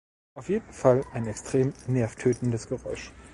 [0.33, 3.13] Auf jeden Fall ein extrem nervtötendes Geräusch.